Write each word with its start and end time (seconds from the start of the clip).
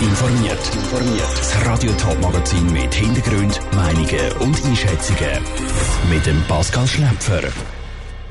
informiert. 0.00 0.58
Das 1.36 1.66
Radio 1.66 1.90
Top 1.92 2.20
Magazin 2.20 2.72
mit 2.72 2.94
Hintergrund, 2.94 3.60
Meinungen 3.74 4.32
und 4.40 4.64
Einschätzungen 4.64 5.42
mit 6.10 6.24
dem 6.24 6.40
Pascal 6.46 6.86
Schläpfer. 6.86 7.40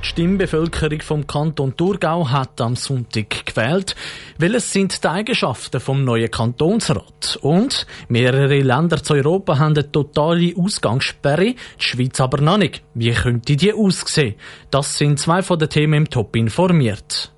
Die 0.01 0.07
Stimmbevölkerung 0.07 1.01
vom 1.01 1.27
Kanton 1.27 1.75
Thurgau 1.75 2.29
hat 2.29 2.61
am 2.61 2.75
Sonntag 2.75 3.45
gewählt. 3.45 3.95
Welches 4.37 4.71
sind 4.71 5.03
die 5.03 5.07
Eigenschaften 5.07 5.81
vom 5.81 6.05
neuen 6.05 6.31
Kantonsrat? 6.31 7.37
Und 7.41 7.85
mehrere 8.07 8.59
Länder 8.59 9.03
zu 9.03 9.15
Europa 9.15 9.59
haben 9.59 9.75
eine 9.75 9.91
totale 9.91 10.53
Ausgangssperre, 10.55 11.55
die 11.55 11.55
Schweiz 11.77 12.21
aber 12.21 12.41
noch 12.41 12.57
nicht. 12.57 12.83
Wie 12.93 13.11
könnte 13.11 13.57
die 13.57 13.73
aussehen? 13.73 14.35
Das 14.71 14.97
sind 14.97 15.19
zwei 15.19 15.41
von 15.41 15.59
den 15.59 15.69
Themen 15.69 15.93
im 15.95 16.09
Top 16.09 16.35
informiert. 16.35 17.33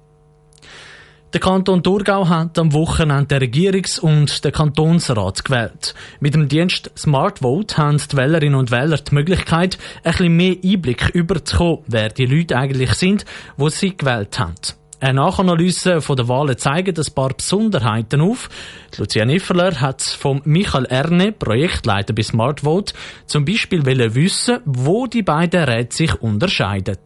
Der 1.32 1.40
Kanton 1.40 1.84
Thurgau 1.84 2.28
hat 2.28 2.58
am 2.58 2.74
Wochenende 2.74 3.40
den 3.40 3.44
Regierungs- 3.44 4.00
und 4.00 4.44
den 4.44 4.52
Kantonsrat 4.52 5.46
gewählt. 5.46 5.94
Mit 6.20 6.34
dem 6.34 6.48
Dienst 6.48 6.90
Smart 6.98 7.40
Vote 7.40 7.78
haben 7.78 7.98
die 7.98 8.18
Wählerinnen 8.18 8.58
und 8.58 8.72
Wähler 8.72 8.98
die 8.98 9.14
Möglichkeit, 9.14 9.78
ein 10.04 10.12
bisschen 10.12 10.36
mehr 10.36 10.56
Einblick 10.64 11.10
überzukommen, 11.10 11.84
wer 11.86 12.10
die 12.10 12.26
Leute 12.26 12.58
eigentlich 12.58 12.94
sind, 12.96 13.26
wo 13.58 13.70
sie 13.70 13.96
gewählt 13.96 14.40
haben. 14.40 14.56
Eine 15.02 15.22
Nachanalyse 15.22 16.00
der 16.00 16.28
Wahlen 16.28 16.58
zeigt 16.58 16.98
ein 16.98 17.14
paar 17.14 17.36
Besonderheiten 17.36 18.22
auf. 18.22 18.50
Lucia 18.98 19.24
Nifferler 19.24 19.80
hat 19.80 20.02
von 20.02 20.42
Michael 20.46 20.86
Erne, 20.86 21.32
Projektleiter 21.32 22.14
bei 22.14 22.24
Smart 22.24 22.62
Vote, 22.62 22.94
zum 23.28 23.46
Beispiel 23.46 23.86
wissen, 23.86 24.62
wo 24.66 25.06
die 25.06 25.22
beiden 25.22 25.64
Räte 25.64 25.96
sich 25.96 26.20
unterscheiden. 26.20 26.98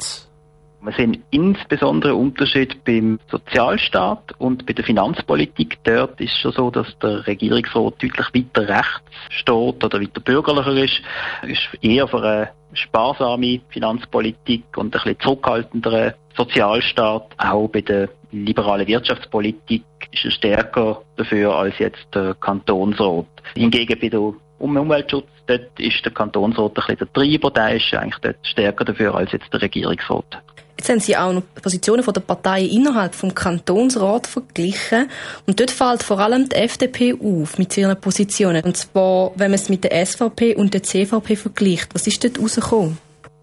Wir 0.84 0.92
sehen 0.92 1.24
insbesondere 1.32 2.14
Unterschied 2.14 2.84
beim 2.84 3.18
Sozialstaat 3.32 4.34
und 4.38 4.66
bei 4.66 4.74
der 4.74 4.84
Finanzpolitik. 4.84 5.78
Dort 5.86 6.20
ist 6.20 6.34
es 6.34 6.40
schon 6.40 6.52
so, 6.52 6.72
dass 6.72 6.88
der 7.00 7.26
Regierungsrat 7.26 8.04
deutlich 8.04 8.28
weiter 8.34 8.68
rechts 8.68 9.12
steht 9.30 9.82
oder 9.82 10.02
weiter 10.02 10.20
bürgerlicher 10.20 10.84
ist. 10.84 11.02
Ist 11.44 11.82
eher 11.82 12.06
für 12.10 12.22
eine 12.22 12.50
sparsame 12.74 13.62
Finanzpolitik 13.70 14.64
und 14.76 14.88
ein 14.88 14.92
bisschen 14.92 15.20
zurückhaltenderen 15.22 16.14
Sozialstaat. 16.36 17.28
Auch 17.38 17.70
bei 17.70 17.80
der 17.80 18.10
liberalen 18.34 18.86
Wirtschaftspolitik 18.86 19.84
ist 20.12 20.26
er 20.26 20.32
stärker 20.32 21.02
dafür 21.16 21.56
als 21.56 21.80
jetzt 21.80 22.08
der 22.14 22.34
Kantonsrat. 22.36 23.28
Hingegen 23.56 24.00
bei 24.02 24.10
der 24.10 24.34
Umweltschutz, 24.60 25.30
dort 25.48 25.80
ist 25.80 26.04
der 26.04 26.12
Kantonsrat 26.12 26.72
ein 26.72 26.74
bisschen 26.74 26.98
der 26.98 27.14
Treiber, 27.14 27.52
der 27.52 27.76
ist 27.78 27.94
eigentlich 27.94 28.20
dort 28.22 28.46
stärker 28.46 28.84
dafür 28.84 29.16
als 29.16 29.32
jetzt 29.32 29.54
der 29.54 29.62
Regierungsrat. 29.62 30.42
Jetzt 30.84 30.90
haben 30.90 31.00
Sie 31.00 31.16
auch 31.16 31.32
noch 31.32 31.44
Positionen 31.62 32.04
der 32.04 32.20
Parteien 32.20 32.70
innerhalb 32.70 33.16
vom 33.16 33.34
Kantonsrat 33.34 34.28
verglichen. 34.28 35.08
Und 35.48 35.58
dort 35.58 35.72
fällt 35.72 36.04
vor 36.04 36.20
allem 36.20 36.50
die 36.50 36.58
FDP 36.58 37.14
auf 37.14 37.58
mit 37.58 37.78
ihren 37.78 37.98
Positionen. 37.98 38.62
Und 38.66 38.76
zwar, 38.76 39.32
wenn 39.38 39.52
man 39.52 39.56
es 39.56 39.70
mit 39.70 39.86
der 39.86 40.06
SVP 40.06 40.56
und 40.56 40.74
der 40.74 40.84
CVP 40.84 41.38
vergleicht. 41.38 41.96
Was 41.96 42.06
ist 42.06 42.22
dort 42.22 42.38
rausgekommen? 42.38 42.98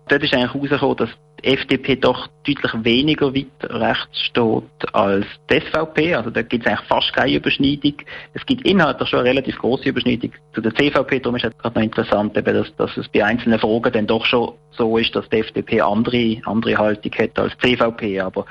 Dort 0.09 0.23
ist 0.23 0.35
eigentlich 0.35 0.55
rausgekommen, 0.55 0.97
dass 0.99 1.09
die 1.43 1.49
FDP 1.49 1.97
doch 1.97 2.29
deutlich 2.47 2.85
weniger 2.85 3.35
weit 3.35 3.47
rechts 3.63 4.21
steht 4.21 4.95
als 4.95 5.27
die 5.51 5.61
SVP. 5.61 6.15
Also 6.15 6.31
da 6.31 6.43
gibt 6.43 6.65
es 6.65 6.71
eigentlich 6.71 6.89
fast 6.89 7.13
keine 7.13 7.37
Überschneidung. 7.37 7.95
Es 8.35 8.45
gibt 8.47 8.67
inhaltlich 8.67 9.09
schon 9.09 9.21
eine 9.21 9.31
relativ 9.31 9.59
große 9.59 9.89
Überschneidung 9.89 10.33
zu 10.55 10.61
der 10.61 10.75
CVP. 10.75 11.21
Darum 11.21 11.37
ist 11.37 11.45
es 11.45 11.59
gerade 11.59 11.79
noch 11.79 11.85
interessant, 11.85 12.37
eben, 12.37 12.55
dass, 12.55 12.75
dass 12.77 12.97
es 12.97 13.09
bei 13.09 13.25
einzelnen 13.25 13.59
Fragen 13.59 13.93
dann 13.93 14.07
doch 14.07 14.25
schon 14.25 14.53
so 14.73 14.97
ist, 14.97 15.15
dass 15.15 15.29
die 15.29 15.39
FDP 15.39 15.81
andere, 15.81 16.41
andere 16.45 16.77
Haltung 16.77 17.13
hat 17.13 17.39
als 17.39 17.57
die 17.59 17.77
CVP. 17.77 18.21
Aber 18.21 18.47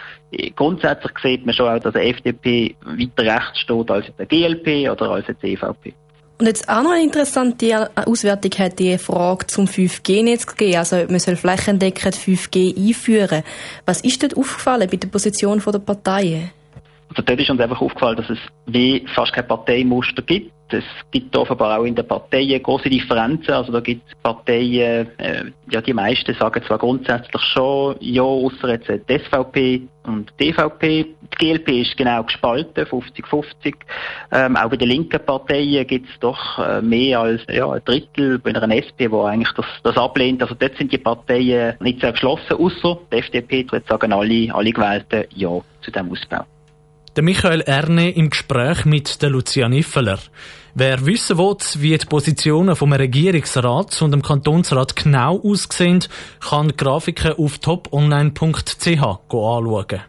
grundsätzlich 0.55 1.13
sieht 1.21 1.45
man 1.45 1.55
schon 1.55 1.69
auch, 1.69 1.79
dass 1.79 1.93
die 1.93 1.99
FDP 1.99 2.75
weiter 2.81 3.35
rechts 3.35 3.59
steht 3.59 3.91
als 3.91 4.05
die 4.17 4.25
GLP 4.25 4.91
oder 4.91 5.11
als 5.11 5.25
die 5.27 5.55
CVP. 5.55 5.93
Und 6.39 6.45
jetzt 6.45 6.69
auch 6.69 6.83
noch 6.83 6.91
eine 6.91 7.03
interessante 7.03 7.91
Auswertung 7.95 8.51
hat 8.59 8.79
die 8.79 8.97
Frage 8.97 9.47
zum 9.47 9.65
5G-Netz 9.65 10.47
gegeben. 10.47 10.77
Also, 10.77 10.95
man 11.09 11.19
soll 11.19 11.35
flächendeckend 11.35 12.15
5G 12.15 12.77
einführen. 12.77 13.43
Was 13.85 13.99
ist 14.01 14.23
dort 14.23 14.37
aufgefallen 14.37 14.87
bei 14.89 14.95
der 14.95 15.09
Position 15.09 15.61
der 15.61 15.79
Parteien? 15.79 16.51
Also 17.09 17.23
dort 17.23 17.41
ist 17.41 17.49
uns 17.49 17.59
einfach 17.59 17.81
aufgefallen, 17.81 18.15
dass 18.15 18.29
es 18.29 18.37
wie 18.67 19.05
fast 19.13 19.33
kein 19.33 19.47
Parteimuster 19.47 20.21
gibt. 20.21 20.53
Es 20.73 20.83
gibt 21.11 21.35
offenbar 21.35 21.79
auch 21.79 21.83
in 21.83 21.95
den 21.95 22.07
Parteien 22.07 22.61
große 22.61 22.89
Differenzen. 22.89 23.53
Also 23.53 23.71
da 23.71 23.79
gibt 23.79 24.07
es 24.07 24.15
Parteien, 24.21 25.07
äh, 25.17 25.45
ja 25.69 25.81
die 25.81 25.93
meisten 25.93 26.33
sagen 26.35 26.63
zwar 26.65 26.77
grundsätzlich 26.77 27.41
schon 27.53 27.95
ja, 27.99 28.21
außer 28.21 28.69
jetzt 28.69 28.87
die 28.87 29.19
SVP 29.19 29.81
und 30.05 30.31
die 30.39 30.51
DVP. 30.51 31.05
Die 31.31 31.37
GLP 31.37 31.69
ist 31.81 31.97
genau 31.97 32.23
gespalten, 32.23 32.85
50-50. 32.85 33.75
Ähm, 34.31 34.55
auch 34.57 34.69
bei 34.69 34.77
den 34.77 34.89
linken 34.89 35.23
Parteien 35.25 35.85
gibt 35.85 36.09
es 36.09 36.19
doch 36.19 36.59
äh, 36.59 36.81
mehr 36.81 37.19
als 37.19 37.41
ja, 37.49 37.69
ein 37.69 37.81
Drittel 37.85 38.39
bei 38.39 38.53
einer 38.53 38.75
SP, 38.75 39.09
wo 39.09 39.23
eigentlich 39.23 39.53
das, 39.53 39.65
das 39.83 39.97
ablehnt. 39.97 40.41
Also 40.41 40.55
dort 40.55 40.75
sind 40.77 40.91
die 40.91 40.97
Parteien 40.97 41.75
nicht 41.79 42.01
sehr 42.01 42.11
geschlossen, 42.11 42.53
außer 42.53 42.99
die 43.11 43.17
FDP. 43.17 43.63
Dort 43.63 43.87
sagen 43.87 44.13
alle, 44.13 44.53
alle 44.53 44.71
Gewählten 44.71 45.25
Ja 45.35 45.61
zu 45.81 45.91
diesem 45.91 46.11
Ausbau. 46.11 46.45
Der 47.19 47.25
Michael 47.25 47.59
Erne 47.59 48.11
im 48.11 48.29
Gespräch 48.29 48.85
mit 48.85 49.21
der 49.21 49.29
Lucia 49.29 49.67
Niffeler. 49.67 50.19
Wer 50.73 51.05
wissen 51.05 51.37
will, 51.37 51.57
wie 51.79 51.97
die 51.97 52.05
Positionen 52.05 52.77
vom 52.77 52.93
Regierungsrat 52.93 54.01
und 54.01 54.11
dem 54.11 54.21
Kantonsrat 54.21 54.95
genau 54.95 55.37
aussehen, 55.41 56.05
kann 56.39 56.69
die 56.69 56.77
Grafiken 56.77 57.33
auf 57.33 57.57
toponline.ch 57.57 58.87
anschauen. 58.87 59.99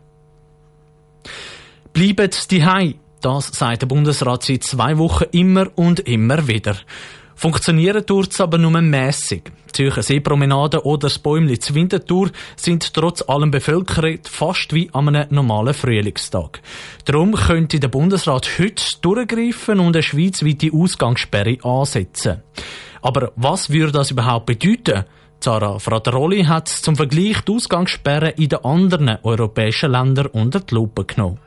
Bleibt 1.93 2.50
die 2.53 2.94
Das 3.21 3.47
sagt 3.48 3.82
der 3.82 3.87
Bundesrat 3.88 4.44
seit 4.44 4.62
zwei 4.62 4.97
Wochen 4.97 5.25
immer 5.32 5.66
und 5.75 5.98
immer 5.98 6.47
wieder. 6.47 6.77
Funktionieren 7.41 8.05
tut's 8.05 8.39
aber 8.39 8.59
nur 8.59 8.78
mässig. 8.83 9.51
Die 9.69 9.73
Zürcher 9.73 10.03
Seepromenade 10.03 10.84
oder 10.84 11.09
das 11.09 11.19
Bäumli 11.19 11.59
zu 11.59 11.75
Winterthur 11.75 12.31
sind 12.55 12.93
trotz 12.93 13.23
allem 13.27 13.51
bevölkert 13.51 14.28
fast 14.28 14.75
wie 14.75 14.91
an 14.93 15.09
einem 15.09 15.27
normalen 15.31 15.73
Frühlingstag. 15.73 16.61
Darum 17.06 17.33
könnte 17.33 17.81
der 17.81 17.89
Bundesrat 17.89 18.47
heute 18.59 18.84
durchgreifen 19.01 19.81
und 19.81 19.97
eine 19.97 20.03
schweizweite 20.03 20.69
Ausgangssperre 20.71 21.56
ansetzen. 21.62 22.43
Aber 23.01 23.33
was 23.37 23.71
würde 23.71 23.93
das 23.93 24.11
überhaupt 24.11 24.45
bedeuten? 24.45 25.07
Zara 25.41 25.78
Frateroli 25.78 26.45
hat 26.45 26.69
zum 26.69 26.95
Vergleich 26.95 27.41
die 27.41 27.53
Ausgangssperre 27.53 28.34
in 28.37 28.51
den 28.51 28.62
anderen 28.67 29.17
europäischen 29.22 29.93
Ländern 29.93 30.27
unter 30.27 30.61
die 30.61 30.75
Lupe 30.75 31.07
genommen. 31.07 31.39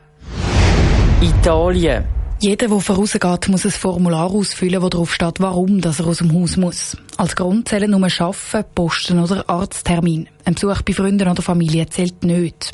Italien 1.20 2.23
jeder, 2.40 2.68
der 2.68 2.80
vorausgeht, 2.80 3.48
muss 3.48 3.64
ein 3.64 3.70
Formular 3.70 4.30
ausfüllen, 4.30 4.82
wo 4.82 4.88
drauf 4.88 5.14
steht, 5.14 5.40
warum 5.40 5.80
dass 5.80 6.00
er 6.00 6.06
aus 6.06 6.18
dem 6.18 6.32
Haus 6.32 6.56
muss. 6.56 6.96
Als 7.16 7.36
Grund 7.36 7.68
zählen 7.68 7.90
nur 7.90 8.02
Arbeiten, 8.02 8.64
Posten 8.74 9.18
oder 9.18 9.48
Arzttermin. 9.48 10.28
Ein 10.44 10.54
Besuch 10.54 10.82
bei 10.82 10.92
Freunden 10.92 11.28
oder 11.28 11.42
Familie 11.42 11.86
zählt 11.86 12.22
nicht. 12.24 12.72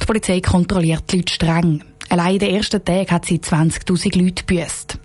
Die 0.00 0.06
Polizei 0.06 0.40
kontrolliert 0.40 1.04
die 1.10 1.18
Leute 1.18 1.32
streng. 1.32 1.84
Allein 2.08 2.34
in 2.34 2.38
den 2.40 2.56
ersten 2.56 2.84
Tagen 2.84 3.10
hat 3.10 3.24
sie 3.24 3.38
20.000 3.38 4.18
Leute 4.18 4.44
büßt. 4.44 4.98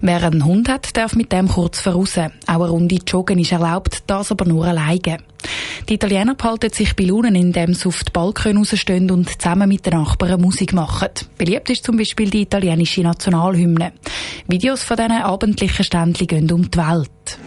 Wer 0.00 0.22
einen 0.22 0.44
Hund 0.44 0.68
hat, 0.68 0.96
darf 0.96 1.14
mit 1.14 1.32
dem 1.32 1.48
kurz 1.48 1.80
voraus. 1.80 2.18
Auch 2.18 2.30
eine 2.46 2.68
Runde 2.68 2.98
Joggen 3.06 3.38
ist 3.38 3.52
erlaubt, 3.52 4.04
das 4.06 4.30
aber 4.30 4.44
nur 4.44 4.66
alleine. 4.66 5.18
Die 5.88 5.94
Italiener 5.94 6.34
behalten 6.34 6.72
sich 6.72 6.94
bei 6.94 7.04
Lunen, 7.04 7.34
indem 7.34 7.74
sie 7.74 7.88
auf 7.88 8.04
die 8.04 8.12
Balkone 8.12 8.58
rausstehen 8.58 9.10
und 9.10 9.28
zusammen 9.40 9.68
mit 9.68 9.84
den 9.84 9.94
Nachbarn 9.94 10.40
Musik 10.40 10.72
machen. 10.72 11.08
Beliebt 11.36 11.70
ist 11.70 11.84
zum 11.84 11.96
Beispiel 11.96 12.30
die 12.30 12.42
italienische 12.42 13.02
Nationalhymne. 13.02 13.92
Videos 14.46 14.82
von 14.82 14.96
diesen 14.96 15.12
abendlichen 15.12 15.84
Ständchen 15.84 16.26
gehen 16.26 16.52
um 16.52 16.70
die 16.70 16.78
Welt. 16.78 17.38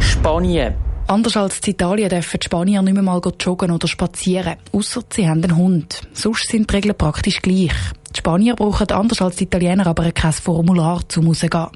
Spanien. 0.00 0.91
Anders 1.12 1.36
als 1.36 1.58
in 1.58 1.74
Italien 1.74 2.08
dürfen 2.08 2.40
die 2.40 2.46
Spanier 2.46 2.80
nicht 2.80 2.94
mehr 2.94 3.02
mal 3.02 3.20
joggen 3.38 3.70
oder 3.70 3.86
spazieren, 3.86 4.56
außer 4.72 5.02
sie 5.12 5.28
haben 5.28 5.44
einen 5.44 5.58
Hund. 5.58 6.00
Sonst 6.14 6.48
sind 6.48 6.70
die 6.70 6.74
Regeln 6.74 6.96
praktisch 6.96 7.42
gleich. 7.42 7.74
Die 8.14 8.18
Spanier 8.18 8.54
brauchen 8.56 8.90
anders 8.90 9.20
als 9.20 9.36
die 9.36 9.44
Italiener 9.44 9.86
aber 9.86 10.10
kein 10.12 10.32
Formular 10.32 11.06
zum 11.10 11.26
Rausgehen. 11.26 11.66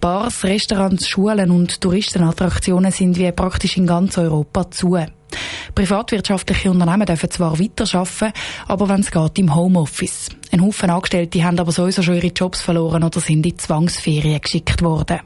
Bars, 0.00 0.42
Restaurants, 0.42 1.08
Schulen 1.08 1.52
und 1.52 1.80
Touristenattraktionen 1.80 2.90
sind 2.90 3.16
wie 3.18 3.30
praktisch 3.30 3.76
in 3.76 3.86
ganz 3.86 4.18
Europa 4.18 4.68
zu. 4.68 4.98
Privatwirtschaftliche 5.76 6.68
Unternehmen 6.68 7.06
dürfen 7.06 7.30
zwar 7.30 7.60
weiterarbeiten, 7.60 8.32
aber 8.66 8.88
wenn 8.88 9.00
es 9.00 9.12
geht, 9.12 9.38
im 9.38 9.54
Homeoffice. 9.54 10.30
Ein 10.50 10.62
Haufen 10.62 10.90
Angestellte 10.90 11.44
haben 11.44 11.60
aber 11.60 11.70
sowieso 11.70 12.02
schon 12.02 12.16
ihre 12.16 12.32
Jobs 12.34 12.62
verloren 12.62 13.04
oder 13.04 13.20
sind 13.20 13.46
in 13.46 13.56
Zwangsferien 13.56 14.40
geschickt 14.40 14.82
worden. 14.82 15.20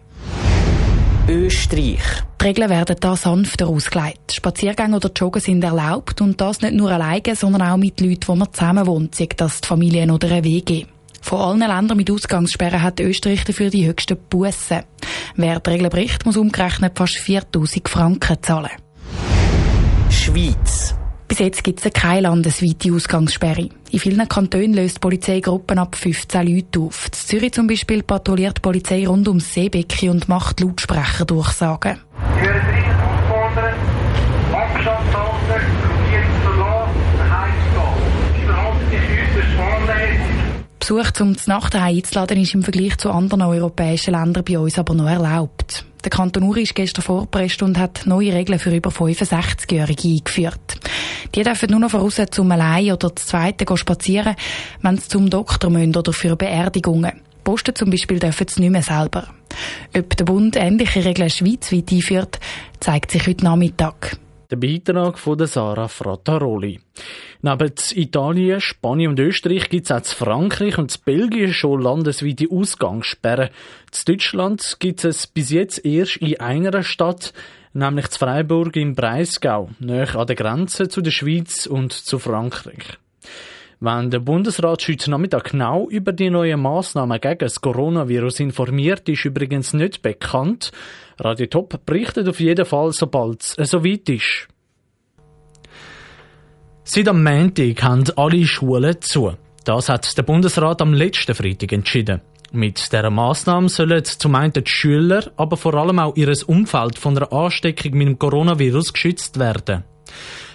Österreich. 1.29 2.01
Die 2.41 2.45
Regeln 2.45 2.71
werden 2.71 2.97
da 3.01 3.17
sanfter 3.17 3.69
ausgelegt. 3.69 4.33
Spaziergänge 4.33 4.97
oder 4.97 5.11
Joggen 5.15 5.41
sind 5.41 5.63
erlaubt 5.63 6.21
und 6.21 6.41
das 6.41 6.61
nicht 6.61 6.75
nur 6.75 6.91
alleine, 6.91 7.37
sondern 7.37 7.63
auch 7.63 7.77
mit 7.77 8.01
Leuten, 8.01 8.29
wo 8.29 8.35
man 8.35 8.53
zusammen 8.53 8.87
wohnt, 8.87 9.15
sei 9.15 9.29
das 9.37 9.61
die 9.61 9.69
Familien 9.69 10.11
oder 10.11 10.31
eine 10.31 10.45
WG. 10.45 10.87
Von 11.21 11.41
allen 11.41 11.61
Ländern 11.61 11.97
mit 11.97 12.11
Ausgangssperren 12.11 12.83
hat 12.83 13.01
Österreich 13.01 13.45
dafür 13.45 13.71
die 13.71 13.87
höchsten 13.87 14.17
Bussen. 14.31 14.83
Wer 15.37 15.61
die 15.61 15.71
Regeln 15.71 15.91
bricht, 15.91 16.25
muss 16.25 16.37
umgerechnet 16.37 16.97
fast 16.97 17.17
4000 17.19 17.89
Franken 17.89 18.43
zahlen. 18.43 18.71
Schweiz. 20.11 20.70
Bis 21.31 21.39
jetzt 21.39 21.63
gibt 21.63 21.87
es 21.87 21.93
keine 21.93 22.23
landesweite 22.23 22.93
Ausgangssperre. 22.93 23.69
In 23.93 23.99
vielen 24.01 24.29
Kantonen 24.29 24.75
löst 24.75 24.97
die 24.97 24.99
Polizei 24.99 25.39
Gruppen 25.39 25.79
ab 25.79 25.95
15 25.95 26.45
Leute 26.45 26.81
auf. 26.81 27.07
In 27.07 27.13
Zürich 27.13 27.53
zum 27.53 27.69
Beispiel 27.69 28.03
patrouilliert 28.03 28.57
die 28.57 28.63
Polizei 28.63 29.07
rund 29.07 29.29
ums 29.29 29.55
Seebecken 29.55 30.11
und 30.11 30.29
macht 30.29 30.59
Lautsprecherdurchsagen. 30.59 32.01
Besuch 40.91 41.13
zum 41.13 41.37
Nacht 41.47 41.77
einzuladen 41.77 42.41
ist 42.41 42.53
im 42.53 42.65
Vergleich 42.65 42.99
zu 42.99 43.13
anderen 43.13 43.43
europäischen 43.43 44.13
Ländern 44.13 44.43
bei 44.43 44.59
uns 44.59 44.77
aber 44.77 44.93
noch 44.93 45.07
erlaubt. 45.07 45.85
Der 46.03 46.11
Kanton 46.11 46.43
Uri 46.43 46.63
ist 46.63 46.75
gestern 46.75 47.05
vorgepresst 47.05 47.63
und 47.63 47.79
hat 47.79 48.07
neue 48.07 48.33
Regeln 48.33 48.59
für 48.59 48.75
über 48.75 48.91
65-Jährige 48.91 50.09
eingeführt. 50.09 50.81
Die 51.33 51.45
dürfen 51.45 51.71
nur 51.71 51.79
noch 51.79 51.93
voraus 51.93 52.21
zum 52.33 52.51
Allein 52.51 52.91
oder 52.91 53.15
zum 53.15 53.25
Zweiten 53.25 53.77
spazieren, 53.77 54.35
wenn 54.83 54.97
sie 54.97 55.07
zum 55.07 55.31
Doktor 55.31 55.71
müssen 55.71 55.95
oder 55.95 56.13
für 56.13 56.35
Beerdigungen. 56.35 57.21
Posten 57.45 57.77
zum 57.77 57.91
Beispiel 57.91 58.19
dürfen 58.19 58.49
sie 58.49 58.61
nicht 58.61 58.73
mehr 58.73 58.83
selber. 58.83 59.29
Ob 59.97 60.17
der 60.17 60.25
Bund 60.25 60.57
ähnliche 60.57 61.05
Regeln 61.05 61.31
schweizweit 61.31 61.93
einführt, 61.93 62.41
zeigt 62.81 63.13
sich 63.13 63.29
heute 63.29 63.45
Nachmittag. 63.45 64.19
Der 64.51 64.57
Beitrag 64.57 65.17
von 65.17 65.39
der 65.39 65.47
Sarah 65.47 65.87
Frattaroli. 65.87 66.81
Neben 67.41 67.73
Italien, 67.95 68.61
Spanien 68.61 69.11
und 69.11 69.21
Österreich 69.21 69.69
gibt 69.69 69.85
es 69.85 69.93
auch 69.93 69.99
in 69.99 70.05
Frankreich 70.05 70.77
und 70.77 70.93
in 70.93 71.03
Belgien 71.05 71.53
schon 71.53 71.81
landesweite 71.81 72.47
Ausgangssperren. 72.51 73.51
In 73.51 74.05
Deutschland 74.13 74.77
gibt 74.81 75.05
es 75.05 75.29
bis 75.29 75.51
jetzt 75.51 75.85
erst 75.85 76.17
in 76.17 76.41
einer 76.41 76.83
Stadt, 76.83 77.33
nämlich 77.75 78.07
in 78.07 78.11
Freiburg 78.11 78.75
im 78.75 78.97
Breisgau, 78.97 79.71
nahe 79.79 80.19
an 80.19 80.27
der 80.27 80.35
Grenze 80.35 80.89
zu 80.89 81.01
der 81.01 81.13
Schweiz 81.13 81.67
und 81.67 81.93
zu 81.93 82.19
Frankreich. 82.19 82.99
Wenn 83.83 84.11
der 84.11 84.19
Bundesrat 84.19 84.87
heute 84.87 85.11
Nachmittag 85.11 85.53
genau 85.53 85.89
über 85.89 86.13
die 86.13 86.29
neuen 86.29 86.61
Massnahmen 86.61 87.19
gegen 87.19 87.39
das 87.39 87.63
Coronavirus 87.63 88.41
informiert, 88.41 89.09
ist 89.09 89.25
übrigens 89.25 89.73
nicht 89.73 90.03
bekannt. 90.03 90.71
Radio 91.19 91.47
Top 91.47 91.87
berichtet 91.87 92.29
auf 92.29 92.41
jeden 92.41 92.67
Fall, 92.67 92.93
sobald 92.93 93.41
es 93.57 93.71
soweit 93.71 94.07
ist. 94.11 94.49
Seit 96.85 97.09
am 97.09 97.25
Montag 97.25 97.83
haben 97.83 98.05
alle 98.17 98.45
Schulen 98.45 99.01
zu. 99.01 99.33
Das 99.65 99.89
hat 99.89 100.15
der 100.19 100.25
Bundesrat 100.25 100.83
am 100.83 100.93
letzten 100.93 101.35
Freitag 101.35 101.73
entschieden. 101.73 102.21
Mit 102.53 102.93
dieser 102.93 103.09
Massnahme 103.09 103.71
sollen 103.71 104.05
zum 104.05 104.35
einen 104.35 104.53
die 104.53 104.63
Schüler, 104.67 105.33
aber 105.39 105.57
vor 105.57 105.73
allem 105.73 106.01
auch 106.01 106.17
ihr 106.17 106.31
Umfeld 106.47 106.99
von 106.99 107.17
einer 107.17 107.33
Ansteckung 107.33 107.93
mit 107.97 108.09
dem 108.09 108.19
Coronavirus 108.19 108.93
geschützt 108.93 109.39
werden. 109.39 109.85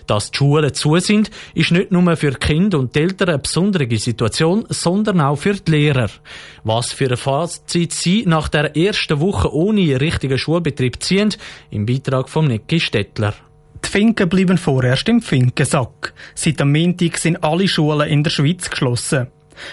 Dass 0.07 0.31
die 0.31 0.38
Schulen 0.38 0.74
zu 0.74 0.98
sind, 1.00 1.31
ist 1.54 1.72
nicht 1.72 1.92
nur 1.92 2.16
für 2.16 2.31
Kinder 2.34 2.80
und 2.80 2.96
Eltern 2.96 3.30
eine 3.30 3.40
besondere 3.40 3.98
Situation, 3.98 4.66
sondern 4.69 5.22
auch 5.22 5.38
für 5.38 5.56
die 5.56 5.72
Lehrer. 5.72 6.10
Was 6.63 6.92
für 6.94 7.10
ein 7.10 7.18
Fazit 7.18 7.94
sie 7.94 8.24
nach 8.25 8.48
der 8.48 8.75
ersten 8.78 9.19
Woche 9.19 9.54
ohne 9.54 10.00
richtigen 10.00 10.38
Schulbetrieb 10.38 11.02
ziehen, 11.02 11.34
im 11.72 11.86
Beitrag 11.86 12.30
von 12.30 12.48
Nicky 12.48 12.80
Stettler. 12.80 13.34
Die 13.84 13.90
Finken 13.90 14.30
bleiben 14.30 14.57
vorerst 14.57 15.10
im 15.10 15.22
Finkensack. 15.22 16.13
Seit 16.34 16.62
am 16.62 16.72
Montag 16.72 17.18
sind 17.18 17.44
alle 17.44 17.68
Schulen 17.68 18.10
in 18.10 18.24
der 18.24 18.31
Schweiz 18.31 18.69
geschlossen. 18.69 19.28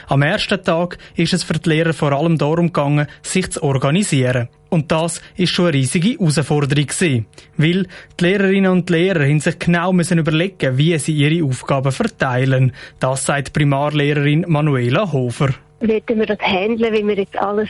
Am 0.08 0.22
ersten 0.22 0.62
Tag 0.62 0.98
ist 1.16 1.32
es 1.32 1.42
für 1.44 1.54
die 1.54 1.68
Lehrer 1.68 1.92
vor 1.92 2.12
allem 2.12 2.38
darum 2.38 2.66
gegangen, 2.66 3.06
sich 3.22 3.50
zu 3.50 3.62
organisieren. 3.62 4.48
Und 4.68 4.90
das 4.90 5.20
ist 5.36 5.52
schon 5.52 5.66
eine 5.66 5.74
riesige 5.74 6.18
Herausforderung 6.18 6.86
gewesen. 6.86 7.26
Weil 7.56 7.86
die 8.18 8.24
Lehrerinnen 8.24 8.72
und 8.72 8.88
Lehrer 8.88 9.24
haben 9.24 9.40
sich 9.40 9.58
genau 9.58 9.92
müssen 9.92 10.18
überlegen, 10.18 10.78
wie 10.78 10.98
sie 10.98 11.12
ihre 11.12 11.44
Aufgaben 11.44 11.92
verteilen. 11.92 12.72
Das 12.98 13.26
sagt 13.26 13.52
Primarlehrerin 13.52 14.46
Manuela 14.48 15.12
Hofer 15.12 15.50
werden 15.82 16.18
wir 16.18 16.26
das 16.26 16.38
handeln, 16.40 16.92
wie 16.94 17.06
wir 17.06 17.16
jetzt 17.16 17.36
alles 17.36 17.68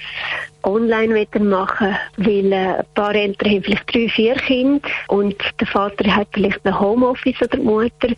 online 0.63 1.27
machen 1.41 1.97
weil 2.17 2.53
äh, 2.53 2.57
ein 2.57 2.85
paar 2.95 3.15
Eltern 3.15 3.51
haben 3.51 3.63
vielleicht 3.63 3.95
drei, 3.95 4.09
vier 4.09 4.35
Kinder 4.35 4.89
und 5.09 5.37
der 5.59 5.67
Vater 5.67 6.15
hat 6.15 6.29
vielleicht 6.33 6.65
ein 6.65 6.79
Homeoffice 6.79 7.41
oder 7.41 7.57
die 7.57 7.63
Mutter. 7.63 8.09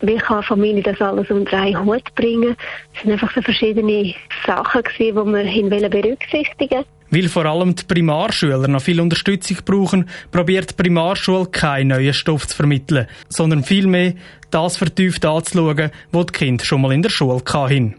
Wie 0.00 0.16
kann 0.16 0.38
eine 0.38 0.42
Familie 0.42 0.82
das 0.82 1.00
alles 1.00 1.30
unter 1.30 1.60
einen 1.60 1.84
Hut 1.84 2.14
bringen? 2.14 2.56
Es 2.94 3.02
sind 3.02 3.12
einfach 3.12 3.32
so 3.34 3.42
verschiedene 3.42 4.14
Sachen 4.46 4.82
die 4.98 5.14
wir 5.14 5.88
berücksichtigen 5.88 6.84
weil 7.12 7.28
vor 7.28 7.44
allem 7.44 7.74
die 7.74 7.84
Primarschüler 7.84 8.68
noch 8.68 8.82
viel 8.82 9.00
Unterstützung 9.00 9.58
brauchen, 9.64 10.08
probiert 10.30 10.70
die 10.70 10.74
Primarschule 10.74 11.46
keinen 11.46 11.88
neuen 11.88 12.14
Stoff 12.14 12.46
zu 12.46 12.54
vermitteln, 12.54 13.08
sondern 13.28 13.64
vielmehr 13.64 14.14
das 14.52 14.76
vertieft 14.76 15.24
anzuschauen, 15.24 15.90
was 16.12 16.26
die 16.26 16.32
Kinder 16.32 16.64
schon 16.64 16.82
mal 16.82 16.92
in 16.92 17.02
der 17.02 17.10
Schule 17.10 17.42
hatten. 17.52 17.96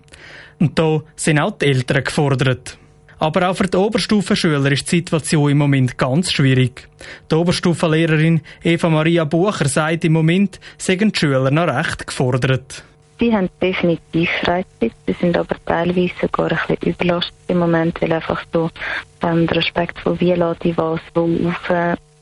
Und 0.62 0.78
da 0.78 1.02
sind 1.16 1.40
auch 1.40 1.58
die 1.58 1.66
Eltern 1.66 2.04
gefordert. 2.04 2.78
Aber 3.18 3.50
auch 3.50 3.56
für 3.56 3.68
die 3.68 3.78
Oberstufenschüler 3.78 4.72
ist 4.72 4.92
die 4.92 4.98
Situation 4.98 5.50
im 5.50 5.58
Moment 5.58 5.98
ganz 5.98 6.32
schwierig. 6.32 6.88
Die 7.32 7.36
Oberstufenlehrerin 7.36 8.42
Eva 8.64 8.90
Maria 8.90 9.24
Bucher 9.26 9.68
sagt 9.68 10.06
im 10.06 10.14
Moment, 10.14 10.60
seien 10.78 11.12
die 11.12 11.20
Schüler 11.20 11.50
noch 11.50 11.68
recht 11.68 12.06
gefordert. 12.06 12.84
Sie 13.20 13.34
haben 13.34 13.50
definitiv 13.60 14.30
Freizeit, 14.44 14.94
sie 15.08 15.16
sind 15.20 15.36
aber 15.36 15.56
teilweise 15.66 16.14
sogar 16.22 16.52
ein 16.52 16.60
bisschen 16.68 16.94
überlastet 16.94 17.34
im 17.48 17.58
Moment, 17.58 18.00
weil 18.02 18.14
einfach 18.14 18.44
so 18.54 18.70
ähm, 19.24 19.48
der 19.48 19.58
Respekt 19.58 20.00
von 20.00 20.20
wie 20.20 20.34
lade 20.34 20.70
ich 20.70 20.78
was 20.78 21.00
wo 21.14 21.30
auf 21.48 21.70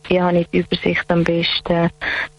wie 0.10 0.22
habe 0.22 0.40
ich 0.40 0.48
die 0.48 0.60
Übersicht 0.60 1.06
am 1.10 1.24
besten. 1.24 1.90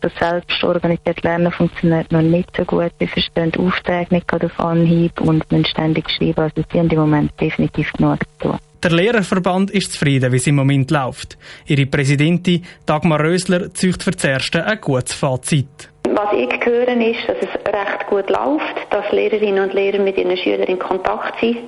Das 0.00 0.12
selbst 0.18 0.62
organisiert 0.62 1.22
Lernen 1.22 1.52
funktioniert 1.52 2.10
noch 2.12 2.22
nicht 2.22 2.54
so 2.56 2.64
gut. 2.64 2.92
Sie 2.98 3.06
verstehen 3.06 3.52
die 3.52 3.58
Aufträge 3.60 4.14
nicht 4.14 4.28
gerade 4.28 4.46
auf 4.46 4.60
Anhieb 4.60 5.20
und 5.20 5.50
müssen 5.50 5.64
ständig 5.66 6.10
schreiben. 6.10 6.40
Also 6.40 6.62
sie 6.70 6.78
haben 6.78 6.90
im 6.90 6.98
Moment 6.98 7.32
definitiv 7.40 7.92
genug 7.92 8.18
zu 8.38 8.48
tun. 8.48 8.58
Der 8.82 8.92
Lehrerverband 8.92 9.70
ist 9.70 9.92
zufrieden, 9.92 10.32
wie 10.32 10.36
es 10.36 10.46
im 10.46 10.54
Moment 10.54 10.90
läuft. 10.90 11.36
Ihre 11.66 11.84
Präsidentin 11.84 12.64
Dagmar 12.86 13.20
Rösler 13.20 13.74
zücht 13.74 14.02
für 14.02 14.10
das 14.10 14.24
Erste 14.24 14.64
ein 14.64 14.80
gutes 14.80 15.12
Fazit. 15.12 15.90
Was 16.08 16.32
ich 16.32 16.48
höre, 16.64 16.88
ist, 16.88 17.28
dass 17.28 17.36
es 17.40 17.72
recht 17.72 18.06
gut 18.08 18.30
läuft, 18.30 18.74
dass 18.88 19.12
Lehrerinnen 19.12 19.64
und 19.64 19.74
Lehrer 19.74 20.02
mit 20.02 20.16
ihren 20.16 20.34
Schülern 20.36 20.62
in 20.62 20.78
Kontakt 20.78 21.38
sind, 21.40 21.58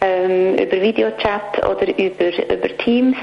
ähm, 0.00 0.54
über 0.54 0.80
Videochat 0.80 1.58
oder 1.58 1.88
über, 1.98 2.54
über 2.54 2.76
Teams. 2.78 3.16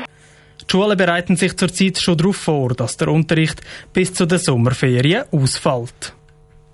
Die 0.74 0.78
Schulen 0.80 0.98
bereiten 0.98 1.36
sich 1.36 1.56
zurzeit 1.56 2.00
schon 2.00 2.18
darauf 2.18 2.36
vor, 2.36 2.70
dass 2.70 2.98
der 2.98 3.10
Unterricht 3.10 3.62
bis 3.94 4.12
zu 4.12 4.26
den 4.26 4.40
Sommerferien 4.40 5.26
ausfällt. 5.32 6.16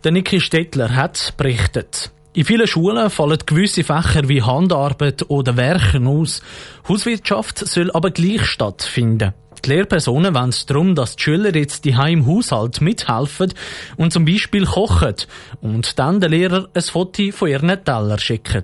Der 0.06 0.14
Niki 0.14 0.40
Stettler 0.40 0.96
hat 0.96 1.34
berichtet. 1.36 2.10
In 2.32 2.46
vielen 2.46 2.66
Schulen 2.66 3.10
fallen 3.10 3.40
gewisse 3.46 3.84
Fächer 3.84 4.30
wie 4.30 4.42
Handarbeit 4.42 5.30
oder 5.30 5.58
Werken 5.58 6.08
aus. 6.08 6.42
Hauswirtschaft 6.88 7.58
soll 7.58 7.92
aber 7.92 8.12
gleich 8.12 8.46
stattfinden. 8.46 9.34
Die 9.66 9.70
Lehrpersonen 9.70 10.34
wollen 10.34 10.56
darum, 10.68 10.96
dass 10.96 11.18
die 11.18 11.24
Schüler 11.24 11.54
jetzt 11.54 11.84
die 11.84 11.90
im 11.90 12.26
Haushalt 12.26 12.80
mithelfen 12.80 13.54
und 13.98 14.14
zum 14.14 14.24
Beispiel 14.24 14.66
kochen 14.66 15.16
und 15.60 16.00
dann 16.00 16.22
der 16.22 16.30
Lehrer 16.30 16.70
ein 16.74 16.82
Foto 16.84 17.32
von 17.34 17.50
ihren 17.50 17.84
Teller 17.84 18.18
schicken. 18.18 18.64